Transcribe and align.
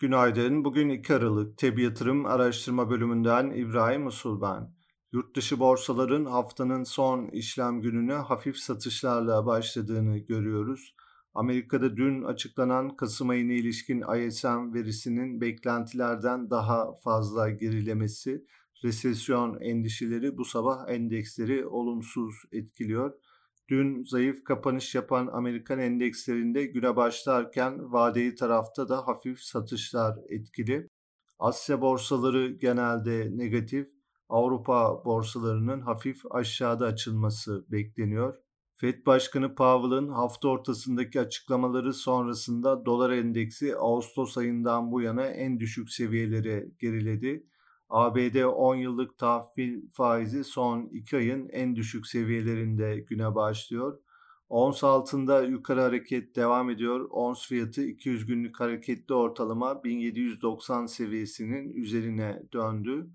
Günaydın. 0.00 0.64
Bugün 0.64 0.88
2 0.88 1.14
Aralık 1.14 1.58
TEB 1.58 1.78
Yatırım 1.78 2.26
Araştırma 2.26 2.90
Bölümünden 2.90 3.50
İbrahim 3.50 4.06
Usul 4.06 4.40
ben. 4.42 4.70
Yurt 5.12 5.36
dışı 5.36 5.58
borsaların 5.58 6.24
haftanın 6.24 6.84
son 6.84 7.28
işlem 7.28 7.80
gününe 7.80 8.12
hafif 8.12 8.56
satışlarla 8.56 9.46
başladığını 9.46 10.18
görüyoruz. 10.18 10.94
Amerika'da 11.34 11.96
dün 11.96 12.22
açıklanan 12.22 12.96
Kasım 12.96 13.28
ayına 13.28 13.52
ilişkin 13.52 14.04
ISM 14.16 14.74
verisinin 14.74 15.40
beklentilerden 15.40 16.50
daha 16.50 16.94
fazla 17.04 17.50
gerilemesi, 17.50 18.44
resesyon 18.84 19.60
endişeleri 19.60 20.38
bu 20.38 20.44
sabah 20.44 20.88
endeksleri 20.88 21.66
olumsuz 21.66 22.34
etkiliyor. 22.52 23.12
Dün 23.68 24.02
zayıf 24.04 24.44
kapanış 24.44 24.94
yapan 24.94 25.26
Amerikan 25.26 25.78
endekslerinde 25.78 26.64
güne 26.64 26.96
başlarken 26.96 27.92
vadeli 27.92 28.34
tarafta 28.34 28.88
da 28.88 29.06
hafif 29.06 29.40
satışlar 29.40 30.18
etkili. 30.28 30.88
Asya 31.38 31.80
borsaları 31.80 32.46
genelde 32.46 33.30
negatif. 33.36 33.88
Avrupa 34.28 35.04
borsalarının 35.04 35.80
hafif 35.80 36.22
aşağıda 36.30 36.86
açılması 36.86 37.66
bekleniyor. 37.72 38.34
Fed 38.76 39.06
Başkanı 39.06 39.54
Powell'ın 39.54 40.08
hafta 40.08 40.48
ortasındaki 40.48 41.20
açıklamaları 41.20 41.92
sonrasında 41.92 42.86
dolar 42.86 43.10
endeksi 43.10 43.76
Ağustos 43.76 44.38
ayından 44.38 44.92
bu 44.92 45.00
yana 45.00 45.26
en 45.26 45.60
düşük 45.60 45.90
seviyelere 45.90 46.66
geriledi. 46.78 47.46
ABD 47.88 48.44
10 48.44 48.74
yıllık 48.74 49.18
tahvil 49.18 49.90
faizi 49.90 50.44
son 50.44 50.88
2 50.92 51.16
ayın 51.16 51.48
en 51.48 51.76
düşük 51.76 52.06
seviyelerinde 52.06 53.00
güne 53.08 53.34
başlıyor. 53.34 53.98
Ons 54.48 54.84
altında 54.84 55.42
yukarı 55.42 55.80
hareket 55.80 56.36
devam 56.36 56.70
ediyor. 56.70 57.08
Ons 57.10 57.48
fiyatı 57.48 57.82
200 57.82 58.26
günlük 58.26 58.60
hareketli 58.60 59.14
ortalama 59.14 59.84
1790 59.84 60.86
seviyesinin 60.86 61.74
üzerine 61.74 62.42
döndü. 62.52 63.10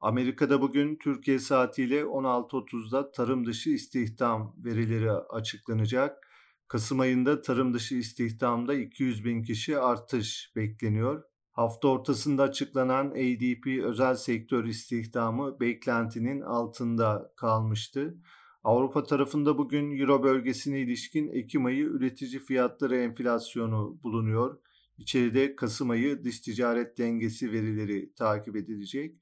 Amerika'da 0.00 0.62
bugün 0.62 0.96
Türkiye 0.96 1.38
saatiyle 1.38 2.00
16.30'da 2.00 3.10
tarım 3.10 3.46
dışı 3.46 3.70
istihdam 3.70 4.54
verileri 4.58 5.12
açıklanacak. 5.12 6.28
Kasım 6.68 7.00
ayında 7.00 7.42
tarım 7.42 7.74
dışı 7.74 7.94
istihdamda 7.94 8.74
200 8.74 9.24
bin 9.24 9.42
kişi 9.42 9.78
artış 9.78 10.52
bekleniyor. 10.56 11.27
Hafta 11.58 11.88
ortasında 11.88 12.42
açıklanan 12.42 13.06
ADP 13.10 13.84
özel 13.84 14.14
sektör 14.14 14.64
istihdamı 14.64 15.60
beklentinin 15.60 16.40
altında 16.40 17.32
kalmıştı. 17.36 18.18
Avrupa 18.64 19.04
tarafında 19.04 19.58
bugün 19.58 19.98
Euro 19.98 20.22
bölgesine 20.22 20.80
ilişkin 20.80 21.28
Ekim 21.28 21.64
ayı 21.64 21.84
üretici 21.84 22.38
fiyatları 22.40 22.96
enflasyonu 22.96 23.98
bulunuyor. 24.02 24.58
İçeride 24.98 25.56
Kasım 25.56 25.90
ayı 25.90 26.24
dış 26.24 26.40
ticaret 26.40 26.98
dengesi 26.98 27.52
verileri 27.52 28.12
takip 28.14 28.56
edilecek. 28.56 29.16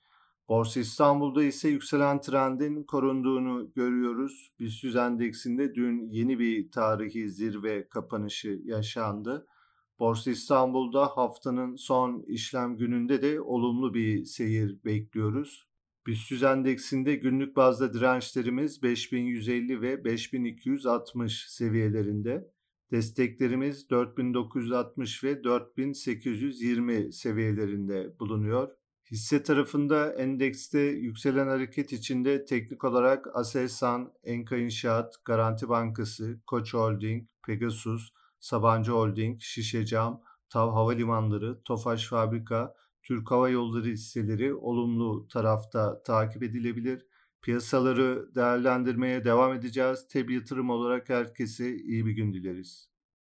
Borsa 0.48 0.80
İstanbul'da 0.80 1.42
ise 1.42 1.68
yükselen 1.68 2.20
trendin 2.20 2.84
korunduğunu 2.84 3.72
görüyoruz. 3.74 4.52
BIST 4.60 4.84
endeksinde 4.84 5.74
dün 5.74 6.08
yeni 6.10 6.38
bir 6.38 6.70
tarihi 6.70 7.30
zirve 7.30 7.88
kapanışı 7.88 8.60
yaşandı. 8.64 9.46
Borsa 9.98 10.30
İstanbul'da 10.30 11.06
haftanın 11.06 11.76
son 11.76 12.24
işlem 12.26 12.76
gününde 12.76 13.22
de 13.22 13.40
olumlu 13.40 13.94
bir 13.94 14.24
seyir 14.24 14.84
bekliyoruz. 14.84 15.66
BIST 16.06 16.42
endeksinde 16.42 17.14
günlük 17.14 17.56
bazda 17.56 17.94
dirençlerimiz 17.94 18.82
5150 18.82 19.80
ve 19.80 20.04
5260 20.04 21.44
seviyelerinde. 21.48 22.50
Desteklerimiz 22.90 23.90
4960 23.90 25.24
ve 25.24 25.44
4820 25.44 27.12
seviyelerinde 27.12 28.18
bulunuyor. 28.20 28.68
Hisse 29.10 29.42
tarafında 29.42 30.12
endekste 30.12 30.78
yükselen 30.78 31.46
hareket 31.46 31.92
içinde 31.92 32.44
teknik 32.44 32.84
olarak 32.84 33.26
Aselsan, 33.36 34.12
Enka 34.24 34.56
İnşaat, 34.56 35.24
Garanti 35.24 35.68
Bankası, 35.68 36.40
Koç 36.46 36.74
Holding, 36.74 37.28
Pegasus, 37.46 38.12
Sabancı 38.40 38.92
Holding, 38.92 39.40
Şişecam, 39.40 40.22
Tav 40.48 40.70
Havalimanları, 40.72 41.62
Tofaş 41.64 42.06
Fabrika, 42.08 42.74
Türk 43.02 43.30
Hava 43.30 43.48
Yolları 43.48 43.86
hisseleri 43.86 44.54
olumlu 44.54 45.28
tarafta 45.28 46.02
takip 46.02 46.42
edilebilir. 46.42 47.06
Piyasaları 47.42 48.34
değerlendirmeye 48.34 49.24
devam 49.24 49.52
edeceğiz. 49.52 50.08
Tabi 50.08 50.34
yatırım 50.34 50.70
olarak 50.70 51.08
herkese 51.08 51.76
iyi 51.76 52.06
bir 52.06 52.12
gün 52.12 52.34
dileriz. 52.34 52.95